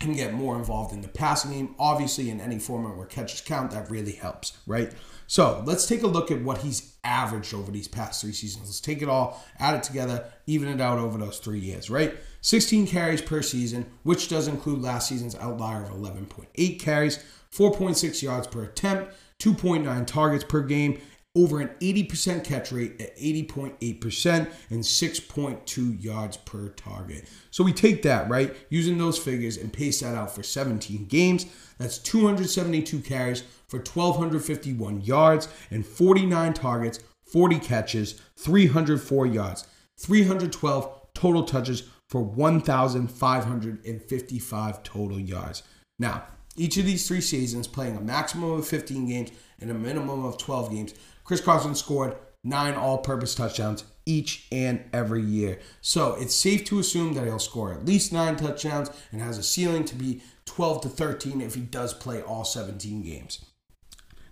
him 0.01 0.13
get 0.15 0.35
more 0.35 0.57
involved 0.57 0.93
in 0.93 1.01
the 1.01 1.09
passing 1.09 1.53
game. 1.53 1.75
Obviously, 1.79 2.29
in 2.29 2.41
any 2.41 2.59
format 2.59 2.97
where 2.97 3.07
catches 3.07 3.41
count, 3.41 3.71
that 3.71 3.91
really 3.91 4.13
helps, 4.13 4.59
right? 4.67 4.93
So 5.27 5.63
let's 5.67 5.87
take 5.87 6.03
a 6.03 6.07
look 6.07 6.31
at 6.31 6.43
what 6.43 6.59
he's 6.59 6.97
averaged 7.05 7.55
over 7.55 7.71
these 7.71 7.89
past 7.89 8.21
three 8.21 8.33
seasons. 8.33 8.67
Let's 8.67 8.81
take 8.81 9.03
it 9.03 9.09
all, 9.09 9.43
add 9.59 9.75
it 9.75 9.83
together, 9.83 10.31
even 10.47 10.69
it 10.69 10.81
out 10.81 10.99
over 10.99 11.19
those 11.19 11.39
three 11.39 11.59
years, 11.59 11.91
right? 11.91 12.17
16 12.41 12.87
carries 12.87 13.23
per 13.23 13.43
season, 13.43 13.87
which 14.03 14.29
does 14.29 14.49
include 14.49 14.83
last 14.83 15.09
season's 15.09 15.35
outlier 15.37 15.83
of 15.83 15.91
11.8 15.91 16.81
carries, 16.81 17.19
4.6 17.53 18.23
yards 18.23 18.47
per 18.47 18.65
attempt, 18.65 19.13
2.9 19.39 20.07
targets 20.07 20.45
per 20.45 20.63
game, 20.63 21.01
over 21.37 21.61
an 21.61 21.69
80% 21.81 22.45
catch 22.45 22.73
rate 22.73 22.99
at 22.99 23.15
80.8% 23.19 24.49
and 24.71 24.81
6.2 24.81 26.03
yards 26.03 26.39
per 26.39 26.71
target. 26.71 27.29
So 27.51 27.63
we 27.63 27.75
take 27.75 28.03
that, 28.03 28.29
right, 28.31 28.57
using 28.71 28.97
those 28.97 29.19
figures 29.19 29.59
and 29.59 29.71
pace 29.71 30.01
that 30.01 30.15
out 30.15 30.35
for 30.35 30.43
17 30.43 31.05
games. 31.07 31.45
That's 31.77 31.99
272 31.99 33.01
carries 33.01 33.43
for 33.69 33.79
1,251 33.79 35.01
yards 35.01 35.49
and 35.71 35.87
49 35.87 36.53
targets, 36.55 37.01
40 37.25 37.59
catches, 37.59 38.21
304 38.39 39.27
yards, 39.27 39.67
312 39.99 41.01
total 41.15 41.43
touches 41.45 41.85
for 42.09 42.23
1,555 42.23 44.83
total 44.83 45.19
yards. 45.19 45.63
Now, 45.99 46.25
each 46.57 46.77
of 46.77 46.85
these 46.87 47.09
three 47.09 47.21
seasons 47.21 47.67
playing 47.67 47.97
a 47.97 48.01
maximum 48.01 48.53
of 48.53 48.65
15 48.67 49.09
games 49.09 49.31
and 49.61 49.71
a 49.71 49.75
minimum 49.75 50.25
of 50.25 50.39
12 50.39 50.71
games 50.71 50.95
Chris 51.27 51.41
Carson 51.41 51.75
scored 51.75 52.17
nine 52.45 52.75
all 52.75 52.99
purpose 52.99 53.35
touchdowns 53.35 53.83
each 54.07 54.47
and 54.53 54.85
every 54.93 55.21
year. 55.21 55.59
So 55.81 56.15
it's 56.15 56.37
safe 56.37 56.65
to 56.67 56.79
assume 56.79 57.15
that 57.15 57.25
he'll 57.25 57.41
score 57.41 57.73
at 57.73 57.85
least 57.85 58.13
nine 58.13 58.37
touchdowns 58.37 58.91
and 59.11 59.21
has 59.21 59.37
a 59.37 59.43
ceiling 59.43 59.85
to 59.87 59.97
be 59.97 60.23
12 60.45 60.83
to 60.83 60.89
13 60.89 61.41
if 61.41 61.57
he 61.57 61.63
does 61.63 61.93
play 61.93 62.23
all 62.23 62.45
17 62.45 63.03
games. 63.03 63.45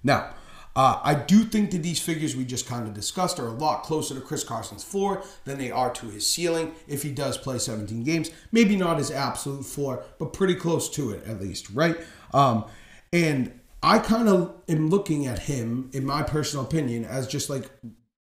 Now, 0.05 0.35
Uh, 0.77 0.99
I 1.05 1.15
do 1.15 1.45
think 1.45 1.71
that 1.71 1.85
these 1.85 2.01
figures 2.01 2.35
we 2.35 2.45
just 2.45 2.67
kind 2.67 2.89
of 2.89 2.95
discussed 2.95 3.39
are 3.39 3.47
a 3.47 3.53
lot 3.53 3.85
closer 3.85 4.13
to 4.13 4.21
Chris 4.21 4.43
Carson's 4.43 4.83
floor 4.83 5.23
than 5.45 5.57
they 5.57 5.71
are 5.71 5.93
to 5.93 6.07
his 6.07 6.29
ceiling 6.29 6.73
if 6.89 7.05
he 7.05 7.13
does 7.13 7.39
play 7.39 7.59
17 7.59 8.03
games. 8.03 8.31
Maybe 8.51 8.75
not 8.75 8.99
his 8.99 9.13
absolute 9.13 9.65
floor, 9.65 10.03
but 10.19 10.33
pretty 10.33 10.57
close 10.57 10.89
to 10.91 11.13
it 11.13 11.25
at 11.27 11.41
least, 11.41 11.71
right? 11.71 11.97
Um, 12.33 12.65
and 13.13 13.53
I 13.85 14.01
kind 14.01 14.29
of 14.29 14.53
am 14.69 14.89
looking 14.89 15.27
at 15.27 15.41
him, 15.41 15.91
in 15.93 16.05
my 16.05 16.25
personal 16.25 16.65
opinion, 16.65 17.05
as 17.05 17.29
just 17.29 17.49
like 17.49 17.71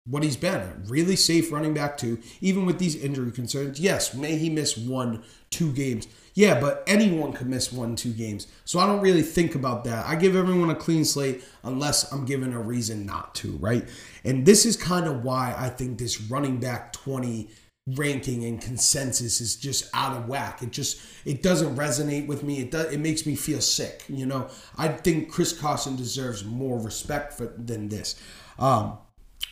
what 0.06 0.22
he's 0.22 0.38
been 0.38 0.62
a 0.62 0.72
really 0.86 1.16
safe 1.16 1.52
running 1.52 1.74
back 1.74 1.98
too, 1.98 2.18
even 2.40 2.64
with 2.64 2.78
these 2.78 2.96
injury 2.96 3.30
concerns. 3.30 3.78
Yes, 3.78 4.14
may 4.14 4.36
he 4.36 4.48
miss 4.48 4.74
one, 4.74 5.22
two 5.50 5.70
games. 5.72 6.08
Yeah, 6.38 6.60
but 6.60 6.84
anyone 6.86 7.32
could 7.32 7.48
miss 7.48 7.72
one, 7.72 7.96
two 7.96 8.12
games. 8.12 8.46
So 8.64 8.78
I 8.78 8.86
don't 8.86 9.00
really 9.00 9.22
think 9.22 9.56
about 9.56 9.82
that. 9.86 10.06
I 10.06 10.14
give 10.14 10.36
everyone 10.36 10.70
a 10.70 10.74
clean 10.76 11.04
slate 11.04 11.42
unless 11.64 12.12
I'm 12.12 12.24
given 12.26 12.52
a 12.52 12.60
reason 12.60 13.04
not 13.04 13.34
to, 13.36 13.56
right? 13.56 13.88
And 14.22 14.46
this 14.46 14.64
is 14.64 14.76
kind 14.76 15.08
of 15.08 15.24
why 15.24 15.52
I 15.58 15.68
think 15.68 15.98
this 15.98 16.20
running 16.20 16.60
back 16.60 16.92
20 16.92 17.48
ranking 17.96 18.44
and 18.44 18.62
consensus 18.62 19.40
is 19.40 19.56
just 19.56 19.90
out 19.92 20.16
of 20.16 20.28
whack. 20.28 20.62
It 20.62 20.70
just 20.70 21.00
it 21.24 21.42
doesn't 21.42 21.74
resonate 21.74 22.28
with 22.28 22.44
me. 22.44 22.60
It 22.60 22.70
does 22.70 22.92
it 22.92 23.00
makes 23.00 23.26
me 23.26 23.34
feel 23.34 23.60
sick. 23.60 24.04
You 24.08 24.26
know, 24.26 24.48
I 24.76 24.86
think 24.86 25.32
Chris 25.32 25.52
Carson 25.52 25.96
deserves 25.96 26.44
more 26.44 26.78
respect 26.78 27.32
for 27.32 27.52
than 27.58 27.88
this. 27.88 28.14
Um, 28.60 28.98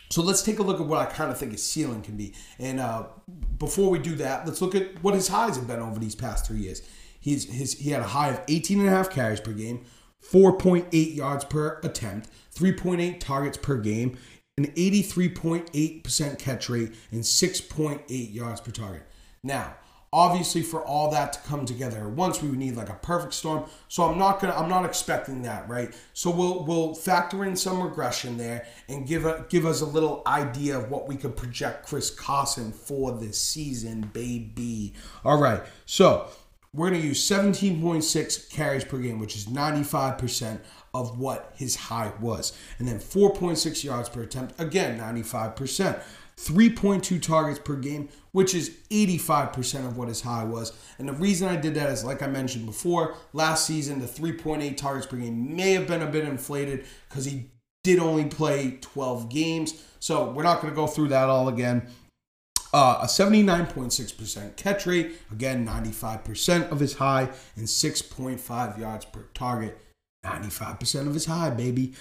so 0.09 0.23
let's 0.23 0.43
take 0.43 0.59
a 0.59 0.63
look 0.63 0.81
at 0.81 0.87
what 0.87 1.01
I 1.01 1.11
kind 1.11 1.31
of 1.31 1.39
think 1.39 1.53
his 1.53 1.65
ceiling 1.65 2.03
can 2.03 2.17
be. 2.17 2.35
And 2.59 2.81
uh, 2.81 3.07
before 3.59 3.91
we 3.91 3.99
do 3.99 4.15
that, 4.17 4.47
let's 4.47 4.61
look 4.61 4.75
at 4.75 5.03
what 5.03 5.15
his 5.15 5.29
highs 5.29 5.57
have 5.57 5.67
been 5.67 5.81
over 5.81 5.99
these 5.99 6.15
past 6.15 6.47
three 6.47 6.59
years. 6.59 6.83
He's 7.19 7.51
his 7.51 7.75
he 7.75 7.91
had 7.91 8.03
a 8.03 8.07
high 8.07 8.29
of 8.29 8.41
18 8.47 8.81
and 8.81 8.89
a 8.89 8.91
half 8.91 9.11
carries 9.11 9.41
per 9.41 9.53
game, 9.53 9.85
4.8 10.31 11.17
yards 11.17 11.45
per 11.45 11.81
attempt, 11.83 12.31
3.8 12.55 13.19
targets 13.19 13.57
per 13.57 13.79
game, 13.79 14.17
an 14.57 14.67
83.8% 14.67 16.39
catch 16.39 16.69
rate, 16.69 16.95
and 17.11 17.23
6.8 17.23 18.35
yards 18.35 18.61
per 18.61 18.71
target. 18.71 19.03
Now, 19.43 19.75
obviously 20.17 20.63
for 20.63 20.83
all 20.83 21.11
that 21.11 21.35
to 21.35 21.39
come 21.41 21.67
together 21.67 22.09
once 22.09 22.41
we 22.41 22.49
would 22.49 22.59
need 22.59 22.75
like 22.75 22.89
a 22.89 22.95
perfect 22.95 23.35
storm. 23.35 23.69
So 23.89 24.03
i'm 24.05 24.19
not 24.19 24.41
gonna 24.41 24.55
i'm 24.55 24.69
not 24.69 24.87
expecting 24.87 25.43
that 25.43 25.69
right? 25.69 25.95
So 26.15 26.31
we'll 26.31 26.65
we'll 26.65 26.95
factor 26.95 27.45
in 27.45 27.55
some 27.55 27.83
regression 27.83 28.39
there 28.39 28.67
and 28.89 29.07
give 29.07 29.27
a 29.27 29.45
give 29.51 29.67
us 29.67 29.83
a 29.83 29.85
little 29.85 30.23
idea 30.27 30.79
of 30.79 30.91
what 30.91 31.07
we 31.07 31.17
could 31.17 31.37
project 31.37 31.87
chris 31.87 32.09
carson 32.09 32.73
for 32.73 33.13
this 33.13 33.39
season 33.39 34.11
baby. 34.15 34.95
All 35.23 35.39
right 35.39 35.63
so 35.85 36.29
we're 36.73 36.91
to 36.91 36.99
use 36.99 37.27
17.6 37.29 38.51
carries 38.51 38.85
per 38.85 38.97
game 38.97 39.19
which 39.19 39.37
is 39.37 39.47
95% 39.47 40.61
of 40.95 41.19
what 41.19 41.53
his 41.57 41.77
high 41.77 42.13
was. 42.21 42.55
And 42.79 42.89
then 42.89 43.01
4.6 43.01 43.85
yards 43.85 44.09
per 44.09 44.23
attempt 44.23 44.59
again 44.59 44.99
95% 44.99 46.03
3.2 46.39 47.21
targets 47.21 47.59
per 47.59 47.77
game, 47.77 48.09
which 48.33 48.55
is 48.55 48.77
85% 48.91 49.87
of 49.87 49.97
what 49.97 50.09
his 50.09 50.21
high 50.21 50.45
was. 50.45 50.73
And 50.99 51.09
the 51.09 51.15
reason 51.15 51.49
I 51.49 51.57
did 51.57 51.75
that 51.75 51.91
is, 51.91 52.05
like 52.05 52.23
I 52.23 52.27
mentioned 52.27 52.67
before, 52.67 53.15
last 53.33 53.67
season, 53.67 54.01
the 54.01 54.07
3.8 54.07 54.77
targets 54.77 55.07
per 55.07 55.17
game 55.17 55.57
may 55.57 55.73
have 55.73 55.87
been 55.87 56.03
a 56.03 56.07
bit 56.07 56.25
inflated 56.25 56.85
because 57.09 57.25
he 57.25 57.51
did 57.83 57.99
only 57.99 58.27
play 58.27 58.79
12 58.81 59.31
games. 59.31 59.83
So 59.99 60.31
we're 60.31 60.43
not 60.43 60.61
going 60.61 60.73
to 60.73 60.77
go 60.77 60.87
through 60.87 61.09
that 61.09 61.29
all 61.29 61.49
again. 61.49 61.89
Uh, 62.73 62.99
a 63.03 63.07
79.6% 63.07 64.57
catch 64.57 64.87
rate, 64.87 65.19
again, 65.33 65.67
95% 65.67 66.71
of 66.71 66.81
his 66.81 66.95
high, 66.95 67.31
and 67.55 67.67
6.5 67.67 68.79
yards 68.79 69.05
per 69.07 69.23
target, 69.33 69.79
95% 70.25 71.07
of 71.07 71.15
his 71.15 71.25
high, 71.25 71.49
baby. 71.49 71.95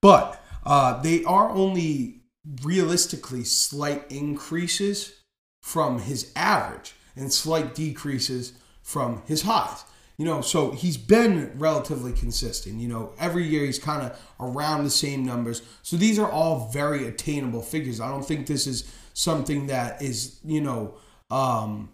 But 0.00 0.42
uh, 0.64 1.02
they 1.02 1.22
are 1.24 1.50
only 1.50 2.21
realistically 2.62 3.44
slight 3.44 4.10
increases 4.10 5.12
from 5.60 6.00
his 6.00 6.32
average 6.34 6.94
and 7.14 7.32
slight 7.32 7.74
decreases 7.74 8.52
from 8.82 9.22
his 9.26 9.42
highs. 9.42 9.84
You 10.18 10.26
know, 10.26 10.40
so 10.40 10.72
he's 10.72 10.96
been 10.96 11.52
relatively 11.56 12.12
consistent. 12.12 12.80
You 12.80 12.88
know, 12.88 13.12
every 13.18 13.44
year 13.44 13.64
he's 13.64 13.78
kind 13.78 14.02
of 14.02 14.20
around 14.38 14.84
the 14.84 14.90
same 14.90 15.24
numbers. 15.24 15.62
So 15.82 15.96
these 15.96 16.18
are 16.18 16.30
all 16.30 16.68
very 16.68 17.06
attainable 17.06 17.62
figures. 17.62 18.00
I 18.00 18.08
don't 18.08 18.24
think 18.24 18.46
this 18.46 18.66
is 18.66 18.90
something 19.14 19.66
that 19.68 20.02
is, 20.02 20.38
you 20.44 20.60
know, 20.60 20.94
um, 21.30 21.90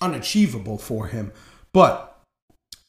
unachievable 0.00 0.78
for 0.78 1.06
him. 1.06 1.32
But 1.72 2.13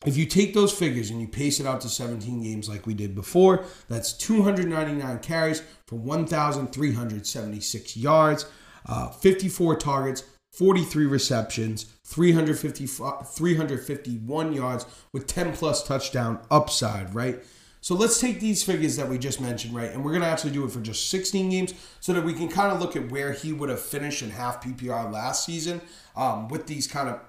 if 0.06 0.18
you 0.18 0.26
take 0.26 0.54
those 0.54 0.72
figures 0.72 1.10
and 1.10 1.22
you 1.22 1.28
pace 1.28 1.60
it 1.60 1.66
out 1.66 1.82
to 1.82 1.90
17 1.90 2.42
games 2.42 2.70
like 2.70 2.86
we 2.86 2.94
did 2.94 3.16
before, 3.16 3.66
that's 3.90 4.14
299 4.14 5.20
carries 5.20 5.62
for 5.86 5.96
1,376 5.96 7.98
yards, 7.98 8.46
uh, 8.88 9.10
54 9.10 9.76
targets, 9.78 10.24
43 10.52 11.06
receptions, 11.06 11.86
350, 12.06 12.88
351 12.88 14.54
yards 14.54 14.86
with 15.12 15.28
10 15.28 15.54
plus 15.54 15.86
touchdown 15.86 16.40
upside, 16.50 17.14
right? 17.14 17.44
So 17.82 17.94
let's 17.94 18.20
take 18.20 18.40
these 18.40 18.64
figures 18.64 18.96
that 18.96 19.08
we 19.08 19.20
just 19.20 19.40
mentioned, 19.40 19.76
right? 19.76 19.92
And 19.92 20.04
we're 20.04 20.12
going 20.12 20.24
to 20.24 20.28
actually 20.28 20.54
do 20.54 20.66
it 20.66 20.72
for 20.72 20.80
just 20.80 21.10
16 21.10 21.52
games 21.52 21.74
so 22.00 22.14
that 22.14 22.24
we 22.24 22.34
can 22.34 22.48
kind 22.48 22.72
of 22.72 22.80
look 22.80 22.96
at 22.96 23.12
where 23.12 23.32
he 23.32 23.54
would 23.54 23.70
have 23.70 23.80
finished 23.80 24.24
in 24.24 24.32
half 24.32 24.64
PPR 24.64 25.12
last 25.12 25.46
season 25.46 25.82
um, 26.16 26.48
with 26.48 26.66
these 26.66 26.88
kind 26.88 27.10
of 27.10 27.20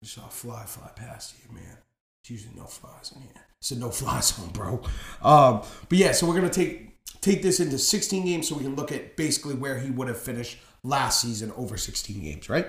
you 0.00 0.08
saw 0.08 0.26
a 0.26 0.30
fly 0.30 0.64
fly 0.64 0.90
past 0.96 1.34
you, 1.42 1.54
man. 1.54 1.78
It's 2.22 2.30
usually 2.30 2.54
no 2.56 2.64
flies 2.64 3.12
in 3.14 3.22
here. 3.22 3.46
It's 3.58 3.70
a 3.70 3.78
no 3.78 3.90
fly 3.90 4.20
zone, 4.22 4.50
bro. 4.52 4.82
Um, 5.22 5.62
but 5.88 5.98
yeah, 5.98 6.12
so 6.12 6.26
we're 6.26 6.34
gonna 6.34 6.50
take 6.50 6.88
take 7.20 7.42
this 7.42 7.60
into 7.60 7.78
16 7.78 8.24
games 8.24 8.48
so 8.48 8.56
we 8.56 8.62
can 8.64 8.76
look 8.76 8.92
at 8.92 9.16
basically 9.16 9.54
where 9.54 9.78
he 9.78 9.90
would 9.90 10.08
have 10.08 10.20
finished 10.20 10.58
last 10.82 11.20
season 11.20 11.52
over 11.56 11.76
16 11.76 12.22
games, 12.22 12.48
right? 12.48 12.66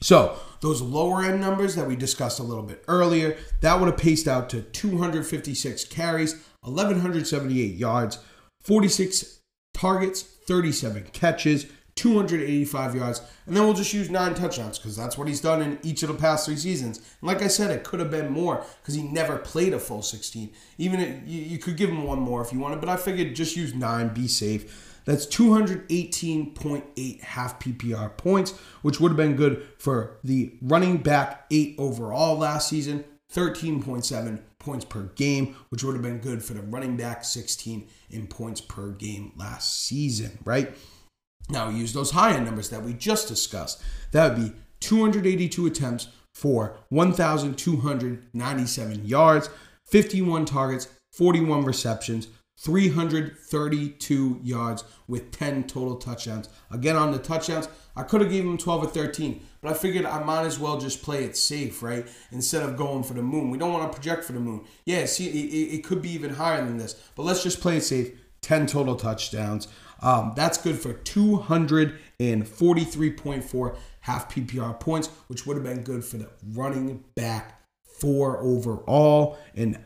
So 0.00 0.38
those 0.60 0.80
lower 0.80 1.22
end 1.24 1.40
numbers 1.40 1.74
that 1.74 1.86
we 1.86 1.96
discussed 1.96 2.38
a 2.38 2.44
little 2.44 2.62
bit 2.62 2.82
earlier, 2.88 3.36
that 3.60 3.78
would 3.78 3.88
have 3.88 3.98
paced 3.98 4.28
out 4.28 4.48
to 4.50 4.62
256 4.62 5.84
carries, 5.86 6.34
1178 6.62 7.74
yards, 7.74 8.18
46 8.62 9.40
targets, 9.74 10.22
37 10.22 11.08
catches, 11.12 11.66
285 11.98 12.94
yards, 12.94 13.20
and 13.46 13.56
then 13.56 13.64
we'll 13.64 13.74
just 13.74 13.92
use 13.92 14.08
nine 14.08 14.34
touchdowns 14.34 14.78
because 14.78 14.96
that's 14.96 15.18
what 15.18 15.26
he's 15.26 15.40
done 15.40 15.60
in 15.60 15.78
each 15.82 16.04
of 16.04 16.08
the 16.08 16.14
past 16.14 16.46
three 16.46 16.56
seasons. 16.56 16.98
And 16.98 17.28
like 17.28 17.42
I 17.42 17.48
said, 17.48 17.72
it 17.72 17.82
could 17.82 17.98
have 17.98 18.10
been 18.10 18.30
more 18.30 18.64
because 18.80 18.94
he 18.94 19.02
never 19.02 19.36
played 19.36 19.74
a 19.74 19.80
full 19.80 20.02
16. 20.02 20.50
Even 20.78 21.24
you, 21.26 21.40
you 21.42 21.58
could 21.58 21.76
give 21.76 21.90
him 21.90 22.04
one 22.04 22.20
more 22.20 22.40
if 22.40 22.52
you 22.52 22.60
wanted, 22.60 22.80
but 22.80 22.88
I 22.88 22.96
figured 22.96 23.34
just 23.34 23.56
use 23.56 23.74
nine, 23.74 24.14
be 24.14 24.28
safe. 24.28 25.00
That's 25.04 25.26
218.8 25.26 27.20
half 27.22 27.58
PPR 27.58 28.16
points, 28.16 28.52
which 28.82 29.00
would 29.00 29.08
have 29.08 29.16
been 29.16 29.36
good 29.36 29.66
for 29.78 30.18
the 30.22 30.54
running 30.62 30.98
back 30.98 31.46
eight 31.50 31.74
overall 31.78 32.38
last 32.38 32.68
season, 32.68 33.04
13.7 33.34 34.40
points 34.58 34.84
per 34.84 35.04
game, 35.14 35.56
which 35.70 35.82
would 35.82 35.94
have 35.94 36.02
been 36.02 36.18
good 36.18 36.44
for 36.44 36.54
the 36.54 36.62
running 36.62 36.96
back 36.96 37.24
16 37.24 37.88
in 38.10 38.26
points 38.26 38.60
per 38.60 38.90
game 38.90 39.32
last 39.36 39.86
season, 39.86 40.38
right? 40.44 40.74
Now 41.48 41.70
use 41.70 41.92
those 41.92 42.12
high 42.12 42.34
end 42.34 42.44
numbers 42.44 42.70
that 42.70 42.82
we 42.82 42.94
just 42.94 43.28
discussed. 43.28 43.80
That 44.12 44.36
would 44.36 44.42
be 44.42 44.52
282 44.80 45.66
attempts 45.66 46.08
for 46.34 46.76
1,297 46.90 49.06
yards, 49.06 49.48
51 49.90 50.44
targets, 50.44 50.88
41 51.12 51.64
receptions, 51.64 52.28
332 52.60 54.40
yards 54.42 54.84
with 55.06 55.30
10 55.30 55.64
total 55.64 55.96
touchdowns. 55.96 56.48
Again, 56.70 56.96
on 56.96 57.12
the 57.12 57.18
touchdowns, 57.18 57.68
I 57.96 58.02
could 58.02 58.20
have 58.20 58.30
given 58.30 58.52
him 58.52 58.58
12 58.58 58.84
or 58.84 58.88
13, 58.88 59.40
but 59.60 59.70
I 59.70 59.74
figured 59.74 60.04
I 60.04 60.22
might 60.22 60.44
as 60.44 60.58
well 60.58 60.78
just 60.78 61.02
play 61.02 61.24
it 61.24 61.36
safe, 61.36 61.82
right? 61.82 62.06
Instead 62.32 62.62
of 62.62 62.76
going 62.76 63.04
for 63.04 63.14
the 63.14 63.22
moon. 63.22 63.50
We 63.50 63.58
don't 63.58 63.72
want 63.72 63.90
to 63.90 63.96
project 63.96 64.24
for 64.24 64.32
the 64.32 64.40
moon. 64.40 64.64
Yeah, 64.84 65.06
see, 65.06 65.26
it, 65.26 65.76
it 65.76 65.84
could 65.84 66.02
be 66.02 66.10
even 66.10 66.34
higher 66.34 66.64
than 66.64 66.78
this, 66.78 66.94
but 67.14 67.24
let's 67.24 67.42
just 67.42 67.60
play 67.60 67.76
it 67.76 67.82
safe. 67.82 68.12
10 68.42 68.66
total 68.66 68.96
touchdowns. 68.96 69.68
Um, 70.00 70.32
that's 70.36 70.58
good 70.58 70.78
for 70.78 70.94
243.4 70.94 73.76
half 74.00 74.32
PPR 74.32 74.80
points, 74.80 75.08
which 75.26 75.44
would 75.46 75.56
have 75.56 75.64
been 75.64 75.82
good 75.82 76.04
for 76.04 76.18
the 76.18 76.28
running 76.52 77.02
back 77.14 77.62
four 77.84 78.38
overall 78.38 79.38
and 79.54 79.78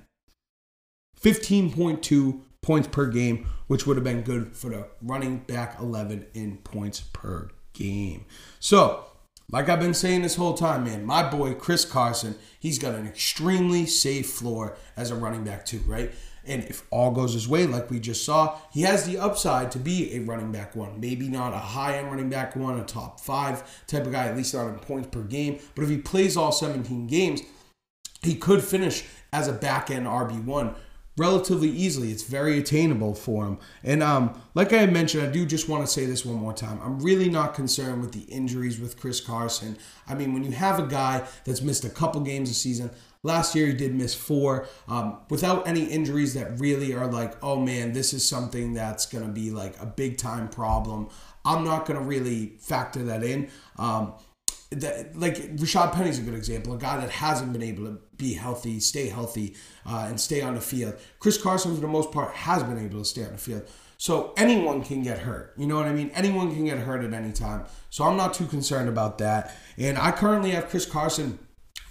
15.2 1.21 2.41
points 2.63 2.89
per 2.89 3.07
game, 3.07 3.47
which 3.67 3.87
would 3.87 3.97
have 3.97 4.05
been 4.05 4.23
good 4.23 4.57
for 4.57 4.71
the 4.71 4.87
running 5.01 5.39
back 5.39 5.79
11 5.81 6.27
in 6.35 6.59
points 6.59 7.01
per 7.01 7.49
game. 7.73 8.27
So, 8.61 9.05
like 9.51 9.69
I've 9.69 9.81
been 9.81 9.95
saying 9.95 10.23
this 10.23 10.37
whole 10.37 10.55
time, 10.55 10.85
man, 10.85 11.05
my 11.05 11.29
boy 11.29 11.55
Chris 11.55 11.85
Carson, 11.85 12.37
he's 12.59 12.79
got 12.79 12.95
an 12.95 13.07
extremely 13.07 13.87
safe 13.87 14.31
floor 14.31 14.77
as 14.97 15.11
a 15.11 15.15
running 15.15 15.45
back, 15.45 15.67
too, 15.67 15.81
right? 15.87 16.13
And 16.47 16.65
if 16.65 16.85
all 16.91 17.13
goes 17.13 17.35
his 17.35 17.49
way, 17.49 17.67
like 17.67 17.91
we 17.91 18.01
just 18.01 18.25
saw, 18.25 18.59
he 18.73 18.83
has 18.83 19.07
the 19.07 19.19
upside 19.19 19.71
to 19.73 19.79
be 19.79 20.15
a 20.15 20.21
running 20.21 20.53
back 20.53 20.75
one. 20.75 21.01
Maybe 21.01 21.29
not 21.29 21.53
a 21.53 21.59
high 21.59 21.99
end 21.99 22.09
running 22.09 22.31
back 22.31 22.57
one, 22.57 22.79
a 22.79 22.85
top 22.85 23.21
five 23.21 23.87
type 23.87 24.07
of 24.07 24.13
guy, 24.13 24.27
at 24.27 24.37
least 24.37 24.55
not 24.55 24.69
in 24.69 24.79
points 24.79 25.09
per 25.09 25.23
game. 25.23 25.61
But 25.75 25.85
if 25.85 25.91
he 25.91 25.99
plays 25.99 26.37
all 26.37 26.53
17 26.53 27.07
games, 27.07 27.43
he 28.23 28.35
could 28.35 28.63
finish 28.63 29.05
as 29.33 29.49
a 29.49 29.53
back 29.53 29.91
end 29.91 30.07
RB1 30.07 30.75
relatively 31.17 31.69
easily. 31.69 32.11
It's 32.11 32.23
very 32.23 32.59
attainable 32.59 33.15
for 33.15 33.47
him. 33.47 33.59
And 33.85 34.03
um, 34.03 34.41
like 34.55 34.73
I 34.73 34.87
mentioned, 34.87 35.25
I 35.27 35.31
do 35.31 35.45
just 35.45 35.69
want 35.69 35.85
to 35.85 35.91
say 35.91 36.07
this 36.07 36.25
one 36.25 36.37
more 36.37 36.55
time. 36.55 36.81
I'm 36.83 37.01
really 37.01 37.29
not 37.29 37.55
concerned 37.55 38.01
with 38.01 38.13
the 38.13 38.23
injuries 38.23 38.81
with 38.81 38.99
Chris 38.99 39.21
Carson. 39.21 39.77
I 40.09 40.15
mean, 40.15 40.33
when 40.33 40.45
you 40.45 40.53
have 40.53 40.79
a 40.79 40.87
guy 40.87 41.27
that's 41.45 41.63
missed 41.63 41.85
a 41.85 41.91
couple 41.91 42.21
games 42.23 42.51
a 42.51 42.55
season, 42.55 42.91
Last 43.25 43.55
year 43.55 43.69
he 43.69 43.73
did 43.73 43.95
miss 43.95 44.15
four 44.15 44.67
um, 44.89 45.21
without 45.31 45.69
any 45.69 45.85
injuries 45.85 46.35
that 46.35 46.59
really 46.59 46.93
are 46.93 47.07
like, 47.07 47.35
oh 47.43 47.57
man, 47.57 47.93
this 47.93 48.13
is 48.13 48.29
something 48.29 48.75
that's 48.75 49.07
going 49.07 49.25
to 49.25 49.31
be 49.31 49.51
like 49.51 49.81
a 49.81 49.87
big 49.87 50.19
time 50.19 50.49
problem. 50.49 51.09
I'm 51.45 51.65
not 51.65 51.87
going 51.87 51.99
to 51.99 52.05
really 52.05 52.55
factor 52.59 53.03
that 53.05 53.23
in. 53.23 53.49
Um, 53.79 54.15
that, 54.71 55.17
like 55.17 55.37
Rashad 55.57 55.93
Penny's 55.93 56.19
a 56.19 56.23
good 56.23 56.35
example, 56.35 56.73
a 56.73 56.79
guy 56.79 56.99
that 56.99 57.11
hasn't 57.11 57.53
been 57.53 57.63
able 57.63 57.85
to 57.85 58.01
be 58.17 58.35
healthy, 58.35 58.81
stay 58.81 59.09
healthy, 59.09 59.55
uh, 59.87 60.07
and 60.09 60.21
stay 60.21 60.41
on 60.41 60.55
the 60.55 60.61
field. 60.61 60.95
Chris 61.19 61.41
Carson, 61.41 61.75
for 61.75 61.81
the 61.81 61.89
most 61.89 62.11
part, 62.11 62.35
has 62.35 62.63
been 62.63 62.79
able 62.79 62.99
to 63.01 63.05
stay 63.05 63.25
on 63.25 63.33
the 63.33 63.39
field. 63.39 63.69
So 63.99 64.33
anyone 64.37 64.83
can 64.83 65.03
get 65.03 65.19
hurt. 65.19 65.55
You 65.57 65.67
know 65.67 65.77
what 65.77 65.87
I 65.87 65.93
mean? 65.93 66.11
Anyone 66.13 66.53
can 66.53 66.65
get 66.65 66.79
hurt 66.79 67.05
at 67.05 67.13
any 67.13 67.33
time. 67.33 67.67
So 67.91 68.03
I'm 68.03 68.17
not 68.17 68.35
too 68.35 68.47
concerned 68.47 68.89
about 68.89 69.19
that. 69.19 69.55
And 69.79 69.97
I 69.97 70.11
currently 70.11 70.51
have 70.51 70.69
Chris 70.69 70.87
Carson 70.87 71.39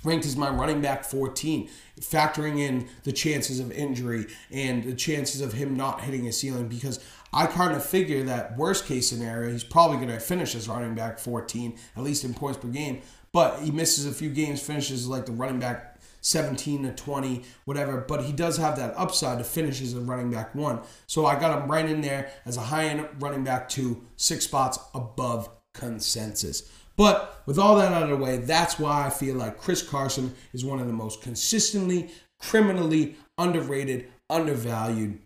ranked 0.03 0.25
as 0.25 0.35
my 0.35 0.49
running 0.49 0.81
back 0.81 1.03
14, 1.03 1.69
factoring 1.99 2.59
in 2.59 2.87
the 3.03 3.11
chances 3.11 3.59
of 3.59 3.71
injury 3.71 4.27
and 4.51 4.83
the 4.83 4.95
chances 4.95 5.41
of 5.41 5.53
him 5.53 5.75
not 5.75 6.01
hitting 6.01 6.27
a 6.27 6.31
ceiling 6.31 6.67
because 6.67 6.99
I 7.33 7.45
kind 7.45 7.75
of 7.75 7.85
figure 7.85 8.23
that 8.23 8.57
worst 8.57 8.85
case 8.85 9.09
scenario, 9.09 9.51
he's 9.51 9.63
probably 9.63 9.97
going 9.97 10.09
to 10.09 10.19
finish 10.19 10.55
as 10.55 10.67
running 10.67 10.95
back 10.95 11.19
14, 11.19 11.77
at 11.95 12.03
least 12.03 12.23
in 12.23 12.33
points 12.33 12.59
per 12.59 12.67
game. 12.67 13.01
But 13.31 13.61
he 13.61 13.71
misses 13.71 14.05
a 14.05 14.11
few 14.11 14.29
games, 14.29 14.61
finishes 14.61 15.07
like 15.07 15.25
the 15.25 15.31
running 15.31 15.59
back 15.59 15.99
17 16.21 16.83
to 16.83 16.91
20, 16.91 17.43
whatever. 17.65 18.03
But 18.05 18.25
he 18.25 18.33
does 18.33 18.57
have 18.57 18.75
that 18.77 18.93
upside 18.97 19.37
to 19.37 19.43
finish 19.43 19.81
as 19.81 19.93
a 19.93 20.01
running 20.01 20.31
back 20.31 20.53
one. 20.53 20.81
So 21.07 21.25
I 21.25 21.39
got 21.39 21.61
him 21.61 21.71
right 21.71 21.85
in 21.85 22.01
there 22.01 22.31
as 22.45 22.57
a 22.57 22.61
high 22.61 22.85
end 22.85 23.07
running 23.19 23.43
back 23.43 23.69
two, 23.69 24.03
six 24.17 24.45
spots 24.45 24.77
above 24.93 25.49
consensus. 25.73 26.69
But 26.97 27.41
with 27.45 27.57
all 27.57 27.75
that 27.77 27.91
out 27.91 28.03
of 28.03 28.09
the 28.09 28.17
way, 28.17 28.37
that's 28.37 28.77
why 28.77 29.05
I 29.05 29.09
feel 29.09 29.35
like 29.35 29.57
Chris 29.57 29.81
Carson 29.81 30.35
is 30.53 30.65
one 30.65 30.79
of 30.79 30.87
the 30.87 30.93
most 30.93 31.21
consistently, 31.21 32.11
criminally 32.39 33.15
underrated, 33.37 34.07
undervalued, 34.29 35.19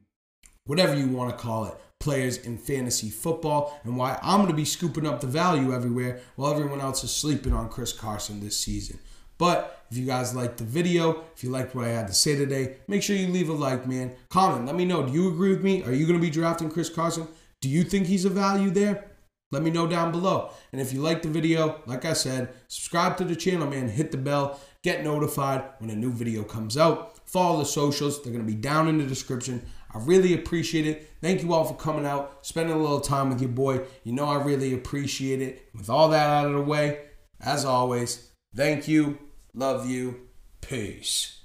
whatever 0.66 0.96
you 0.96 1.08
want 1.08 1.32
to 1.32 1.38
call 1.38 1.66
it, 1.66 1.76
players 2.00 2.38
in 2.38 2.58
fantasy 2.58 3.10
football, 3.10 3.80
and 3.84 3.98
why 3.98 4.20
I'm 4.22 4.40
going 4.40 4.52
to 4.52 4.56
be 4.56 4.66
scooping 4.66 5.08
up 5.08 5.22
the 5.22 5.28
value 5.28 5.74
everywhere 5.74 6.22
while 6.36 6.54
everyone 6.54 6.82
else 6.82 7.04
is 7.04 7.12
sleeping 7.12 7.54
on 7.54 7.70
Chris 7.70 7.94
Carson 7.94 8.40
this 8.40 8.60
season. 8.60 9.00
But 9.38 9.86
if 9.92 9.98
you 9.98 10.06
guys 10.06 10.36
liked 10.36 10.58
the 10.58 10.64
video, 10.64 11.24
if 11.36 11.44
you 11.44 11.50
liked 11.50 11.76
what 11.76 11.86
I 11.86 11.90
had 11.90 12.08
to 12.08 12.14
say 12.14 12.36
today, 12.36 12.78
make 12.88 13.04
sure 13.04 13.16
you 13.16 13.28
leave 13.28 13.50
a 13.50 13.54
like, 13.54 13.88
man. 13.88 14.16
Comment, 14.30 14.66
let 14.66 14.76
me 14.76 14.86
know. 14.86 15.06
Do 15.06 15.12
you 15.12 15.28
agree 15.30 15.50
with 15.50 15.64
me? 15.64 15.84
Are 15.84 15.92
you 15.92 16.06
going 16.06 16.20
to 16.20 16.26
be 16.26 16.32
drafting 16.32 16.70
Chris 16.70 16.90
Carson? 16.90 17.28
Do 17.62 17.70
you 17.70 17.84
think 17.84 18.08
he's 18.08 18.26
a 18.26 18.30
value 18.30 18.70
there? 18.70 19.12
Let 19.52 19.62
me 19.64 19.72
know 19.72 19.88
down 19.88 20.12
below. 20.12 20.52
And 20.72 20.82
if 20.82 20.92
you 20.92 21.02
like 21.02 21.22
the 21.22 21.30
video, 21.30 21.82
like 21.86 22.04
I 22.04 22.14
said, 22.14 22.50
subscribe 22.68 23.18
to 23.18 23.24
the 23.24 23.36
channel, 23.36 23.68
man. 23.68 23.88
Hit 23.88 24.12
the 24.12 24.18
bell. 24.18 24.60
Get 24.82 25.04
notified 25.04 25.64
when 25.80 25.90
a 25.90 25.96
new 25.96 26.12
video 26.12 26.44
comes 26.44 26.78
out. 26.78 27.28
Follow 27.28 27.60
the 27.60 27.66
socials. 27.66 28.22
They're 28.22 28.34
going 28.34 28.46
to 28.46 28.52
be 28.52 28.60
down 28.60 28.88
in 28.88 28.98
the 28.98 29.06
description. 29.06 29.66
I 29.94 30.00
really 30.00 30.34
appreciate 30.34 30.86
it. 30.86 31.10
Thank 31.22 31.42
you 31.42 31.54
all 31.54 31.64
for 31.64 31.76
coming 31.76 32.06
out, 32.06 32.46
spending 32.46 32.76
a 32.76 32.80
little 32.80 33.00
time 33.00 33.30
with 33.30 33.40
your 33.40 33.50
boy. 33.50 33.82
You 34.04 34.12
know 34.12 34.26
I 34.26 34.44
really 34.44 34.74
appreciate 34.74 35.42
it. 35.42 35.70
With 35.74 35.90
all 35.90 36.10
that 36.10 36.30
out 36.30 36.48
of 36.48 36.54
the 36.54 36.62
way, 36.62 37.06
as 37.40 37.64
always, 37.64 38.32
thank 38.54 38.90
you, 38.90 39.18
love 39.54 39.90
you, 39.90 40.28
peace. 40.60 41.45